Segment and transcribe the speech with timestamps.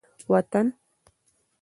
[0.29, 0.65] وطن